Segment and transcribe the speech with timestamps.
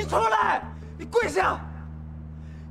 [0.00, 0.62] 你出来！
[0.98, 1.60] 你跪下！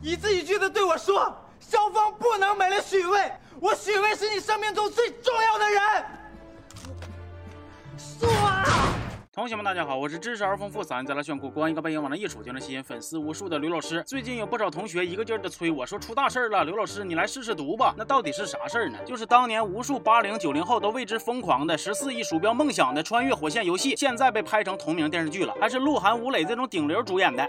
[0.01, 5.79] 一字一句的对我说：萧峰不能没了许巍，我许巍是你生命中最重要的人。
[9.39, 14.03] 同学们，大家好，我是知识而丰富、嗓音再来炫酷、光一个背影往那一杵就能吸引粉丝无数的刘老师。
[14.05, 17.95] 最近有不少同学一个劲儿的催我说出大事了，刘老师你来试试毒吧。
[17.97, 18.99] 那到底是啥事儿呢？
[19.05, 27.47] 就是当年无数八零九零后都为之疯狂的十四亿鼠标梦想的穿越火线游戏，现在被拍成同名电视剧了，还是鹿晗、吴磊这种顶流主演的。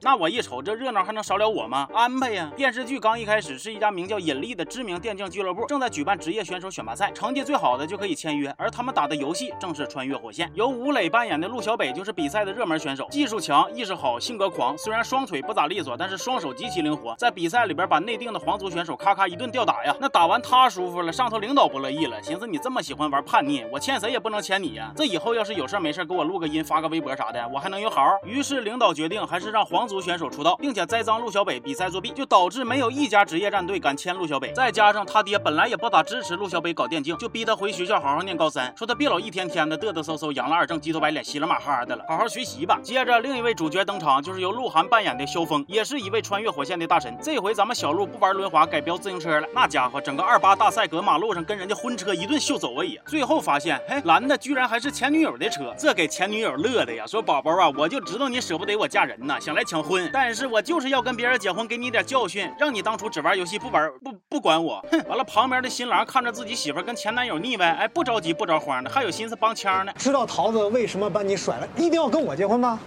[0.00, 1.88] 那我一瞅这热闹还能少了我吗？
[1.92, 2.52] 安排呀！
[2.56, 12.12] 电视剧刚一开始是一家名叫引力的知名电竞俱乐部正在举办职业选手选拔赛，成绩最好的就可以签约，而他们打的游戏正是穿越火线，由吴磊扮演演的陆小北就是。
[12.12, 14.76] 比赛的热门选手，技术强，意识好，性格狂。
[14.76, 17.14] 虽然双腿不咋利索，但是双手极其灵活。
[17.16, 19.96] 在比赛里边把内定的皇族选手咔咔一顿吊打呀！
[19.98, 24.92] 那打完他舒服了，上头领导不乐意了，寻思你这么喜欢玩叛逆，我欠谁也不能欠你呀！
[24.94, 28.06] 这以后要是有事没事给我录个音，发个微博啥的，我还能有好？
[28.24, 34.52] 于是领导决定还是让皇族选手出道，并且栽赃陆小北比赛作弊，就导致没有一家职业战队敢签陆小北。
[34.52, 42.04] 再加上他爹本来也不咋支持陆小北搞电竞，就逼他回学校好好念高三，说他别老一天天的嘚嘚瑟瑟，养了二正，鸡头白脸，稀了马哈的了。
[42.08, 42.78] 好好学习吧。
[42.82, 47.16] 接着，另一位主角登场，就是由鹿晗扮演的萧峰，也是一位穿越火线的大神。
[47.22, 49.46] 这回咱们小鹿不玩轮滑，改飙自行车了。
[49.54, 53.02] 那家伙，整个二八大赛搁马路上跟人家婚车一顿秀走位呀！
[53.06, 57.06] 最后发现，嘿，拦的居然还是前女友的车，这给前女友乐的呀！
[57.06, 64.84] 说宝宝啊，我就知道你舍不得我嫁人呐，想来抢婚，但是我就是要跟别人结婚，给你点教训，让你当初只玩游戏不玩不不管我。
[64.90, 64.98] 哼！
[65.08, 69.92] 完了，旁边的新郎看着自己媳妇跟前男友腻歪，哎，不着急不着慌的，还有心思帮腔呢。
[69.96, 72.80] 知道桃子为什么把你甩了，一定要跟我结婚吗？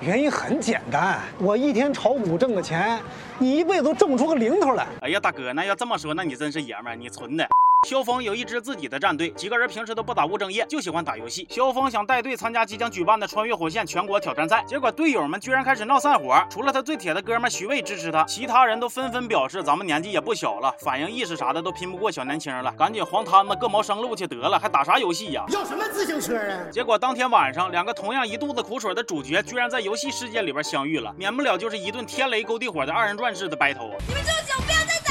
[0.00, 2.98] 原因很简单，我一天炒股挣的钱，
[3.38, 4.86] 你一辈子都挣不出个零头来。
[5.02, 7.46] 哎呀，大哥，那要这么说，那你真是爷们儿，你存的。
[7.88, 11.48] 萧峰有一支自己的战队，几个人平时都不打务正业，就喜欢打游戏。
[11.50, 16.38] 萧峰想带队参加即将举办的穿越火线全国挑战赛，结果队友们居然开始闹散伙。
[16.50, 25.46] 除了他最铁的哥们徐渭支持他，其他人都纷纷表示：“咱们年纪也不小了，反应意识啥的都拼不过小年轻了，赶紧黄摊子各谋生路去得了，还打啥游戏呀？
[25.48, 35.09] 要什么自行车啊？”结果当天晚上，两个同样一肚子苦水的主角居然在游戏世界里边相遇了，免不了就是一顿天雷勾地火的二人转式的 battle 你们这么久，不要再打！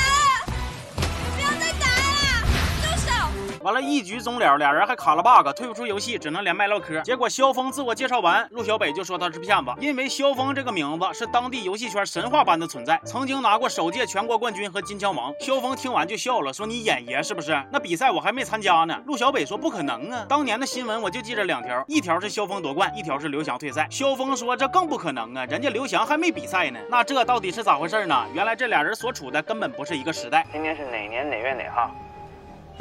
[3.62, 7.02] 完了，一局终了，俩人还卡了 bug，退不出游戏，只能连麦唠嗑。
[7.02, 15.34] 结果萧峰自我介绍完，陆小北就说他是骗子，因为萧峰这个名字是当地游戏圈神话般的存在，曾经拿过首届全国冠军和金枪王。
[15.42, 17.62] 萧峰听完就笑了，说你演爷是不是？
[17.72, 18.98] 那比赛我还没参加呢。
[19.06, 23.88] 陆小北说不可能啊，当年的新闻我就记着两条，一条是萧峰夺冠，一条是刘翔退赛。
[23.92, 26.80] 萧峰说这更不可能啊，人家刘翔还没比赛呢。
[26.90, 28.26] 那这到底是咋回事呢？
[28.34, 30.46] 原来这俩人所处的根本不是一个时代。
[30.52, 31.92] 今天是哪年哪月哪号？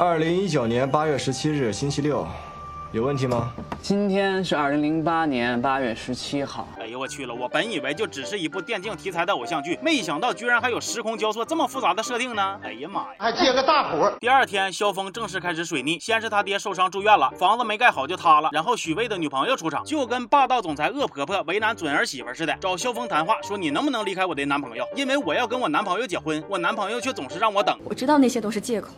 [0.00, 2.24] 二零一九年八月十七日，星期六，
[2.92, 3.52] 有问题吗？
[3.82, 6.68] 今天是二零零八年八月十七号。
[6.78, 7.34] 哎呦我去了！
[7.34, 12.60] 我本以为就只是一部电竞题材的偶像剧，没想到居然还有时空交错这么复杂的设定呢！
[12.62, 13.08] 哎呀妈呀！
[13.18, 14.08] 还接个大活。
[14.20, 24.84] 第二天，萧峰正式开始水逆，先是他爹受伤住院了，房子没盖好就塌了，然后许巍的女朋友出场，就跟霸道总裁恶婆婆为难准儿媳妇似的，找萧峰谈话，说你能不能离开我的男朋友？
[24.94, 27.76] 因为我要跟我男朋友结婚，我男朋友却总是让我等。
[27.84, 28.90] 我知道那些都是借口。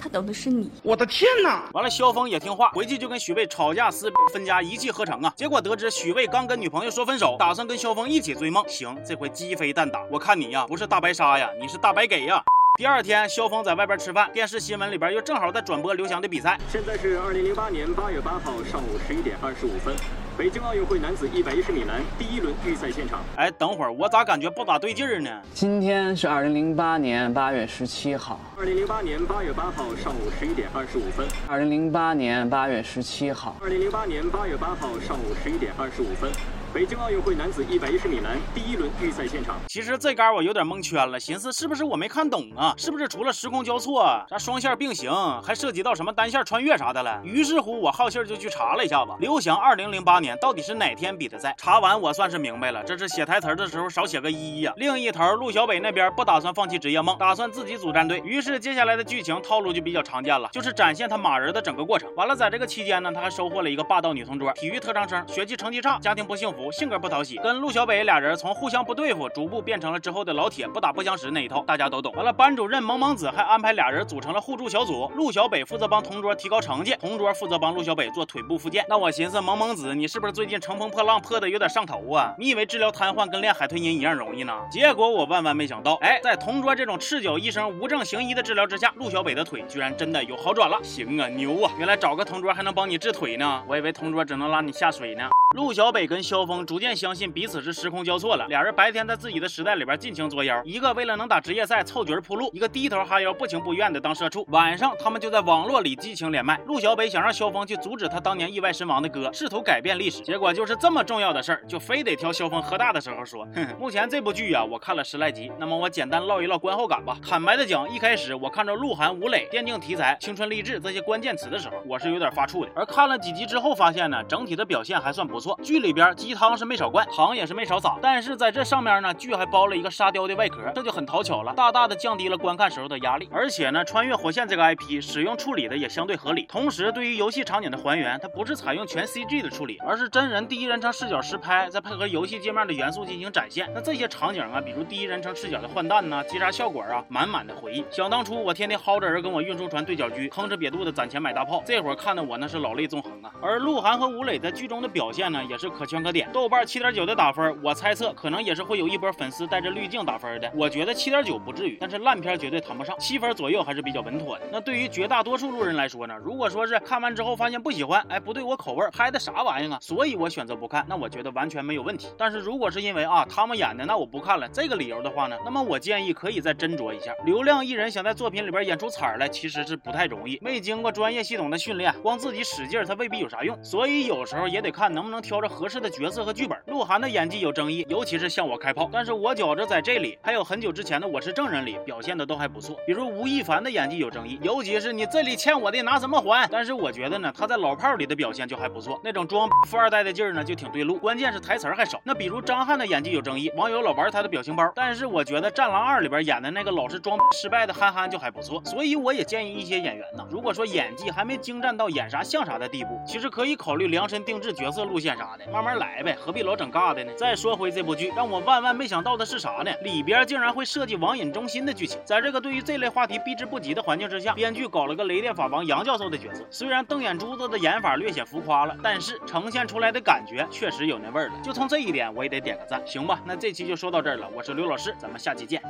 [0.00, 1.68] 他等的是你，我的天哪！
[1.74, 5.34] 完了，萧峰也听话，回去就跟许巍吵架撕分家，一气呵成啊！
[5.36, 8.66] 结果得知许巍刚跟女朋友说分手，打算跟萧峰一起追梦。
[8.66, 12.42] 行，这回鸡飞蛋打，我看你呀，不是大白鲨呀，你是大白给呀！
[12.80, 16.58] 第二天，萧峰在外边吃饭，电视新闻里边又正好在转播刘翔的比赛。
[16.66, 19.94] 现在是二零零八年八月八号上午十一点二十五分。
[20.38, 23.20] 北京奥运会男子一百一十米栏第一轮预赛现场。
[23.36, 25.30] 哎，等会儿我咋感觉不咋对劲儿呢？
[25.52, 28.40] 今天是二零零八年八月十七号。
[28.56, 31.28] 二零零八年八月八号上午十一点二十五分。
[31.46, 33.56] 二零零八年八月十七号。
[33.60, 36.32] 二零零八年八月八号上午十一点二十五分。
[36.72, 39.56] 北京奥运会男子一百一十米栏第一轮预赛现场。
[39.66, 42.72] 其实这杆我有点蒙圈了，寻思是不是我没看懂啊？
[42.76, 47.20] 是不是除了时空交错，啥双线并行，还涉及到什么单线穿越啥的了？
[47.24, 51.52] 于是乎，我好信就去查了一下子，刘翔二零零八年到底是哪天比的赛？
[51.58, 54.72] 查完我算是明白了，这是写台词的时候少写个一呀。
[54.76, 58.22] 另一头，陆小北那边不打算放弃职业梦，打算自己组战队。
[58.24, 62.08] 于是接下来的剧情套路就比较常见了，就是展现他马人的整个过程。
[62.14, 67.36] 完了，在这个期间呢，他还收获了一个霸道女同桌，体育特长生，学习成绩差，家庭不幸福，性格不讨喜。
[67.36, 72.12] 跟陆小北俩人从互相不对付，逐步变成了之后的老铁，不打不相识那一套，大家都懂。
[72.14, 78.84] 完了，班主任萌萌子还安排俩人组成了互助小组，陆小北负责帮同桌提高成绩，同桌负责帮陆小北做腿部复健。
[78.88, 82.34] 那我寻思，萌萌子，你是不是最近乘风破浪破的有点上头啊？
[82.36, 84.52] 你以为治疗瘫痪跟练海豚音一样容易呢？
[84.70, 90.78] 结果我万万没想到，哎，在同桌这种赤脚医生无证行医的治疗之下，陆小北的腿居然真的有好转了。
[90.82, 91.70] 行啊，牛啊！
[91.78, 95.28] 原来找个同桌还能帮你治腿呢，我以为同桌只能拉你下水呢。
[95.56, 104.46] 陆小北跟萧峰逐渐相信彼此是时空交错了，俩人白天在自己的时代里边尽情作妖，一个为了能打职业赛凑局铺路，一个低头哈腰不情不愿的当社畜。
[104.50, 113.44] 晚上他们就在网络里激情连麦，陆小北想让萧峰去阻止他当年意外身亡的哥，试图改变历史，结果就是这么重要的事儿，就非得挑萧峰喝大的时候说。
[113.46, 117.18] 哼哼，目前这部剧啊，我看了十来集，那么我简单唠一唠观后感吧。
[117.28, 122.70] 坦白的讲，一开始我看着鹿晗、吴磊、电竞题材、青春励志这些关键词的时候，我是有点发怵的。
[122.76, 125.58] 而看了几集之后，发现呢，整体的表现还算不错错。
[125.62, 133.28] 剧里边鸡汤是没少灌，糖也是没少撒，但是在这上面呢，剧还包了一个沙雕的外壳，这就很讨巧了，大大的降低了观看时候的压力。
[133.32, 136.44] 而且呢，穿越火线这个 IP 使用处理的也相对合理。
[136.46, 143.70] 同时，对于游戏场景的还原，它不是采用全 CG 的处理，而是真人第一人称视角实拍，再配合游戏界面的元素进行展现。
[143.74, 147.84] 那这些场景啊，比如第一人称视角的换弹呐、击杀效果啊，满满的回忆。
[147.90, 153.30] 想当初我天天薅着人跟我运输船对角狙，吭哧瘪肚子攒钱买大炮，这会儿看的我那是老泪纵横啊。
[153.40, 156.28] 而鹿晗和吴磊在剧中的表现呢，也是可圈可点。
[156.32, 160.50] 豆瓣七点九的打分，我猜测可能也是会有一波粉丝带着滤镜打分的。
[160.54, 164.44] 我觉得七点九不至于，但是烂片绝对谈不上，七分左右还是比较稳妥的。
[164.52, 172.08] 那对于绝大多数路人来说呢，如果说是看完之后发现不喜欢，哎，不对我口味，拍的啥玩意啊，所以我选择不看，那我觉得完全没有问题。
[172.16, 177.12] 但是如果是因为啊他们演的，那我不看了，这个理由的话呢，那么我建议可以再斟酌一下。
[177.24, 183.56] 流量艺人想在作品里边演出彩来，其实是不太容易，没经过专业系统的训练，光自己使劲他未必有啥用。
[183.62, 186.58] 所以有时候也得看能不能挑着合适的角色和剧本。
[186.66, 192.76] 鹿晗的演技有争议，尤其是向我开炮，但是我觉着在这里还有很久之前的《我是证人》里表现的都还不错。
[192.86, 196.48] 比如吴亦凡的演技有争议，尤其是你这里欠我的拿什么还？
[196.50, 202.00] 但是我觉得呢，他在老炮儿里的表现就还不错，那种装富二代的劲儿呢就挺对路，关键是台词还少。
[202.04, 208.62] 那比如张翰的演技有争议，网友老玩他的表情包，但是我觉得《战狼二》里边演的那个老是装失败的憨憨就还不错。
[208.64, 217.12] 所以我也建议一些演员呢，如果说演技还没精湛到演啥像啥的地步，其实可以考虑量身定制角色路线干啥的，慢慢来呗，何必老整尬的呢？
[217.14, 219.72] 再说回这部剧，让我万万没想到的是啥呢？
[219.82, 226.44] 里边竟然会设计网瘾中心的剧情，在这个对于这类话题避之不及的环境之下，编剧搞了个雷电法王杨教授的角色。
[226.48, 231.34] 虽然瞪眼珠子的演法略显浮夸了，但是呈现出来的感觉确实有那味儿了。
[231.42, 232.80] 就从这一点，我也得点个赞。
[232.86, 234.28] 行吧，那这期就说到这儿了。
[234.32, 235.60] 我是刘老师，咱们下期见。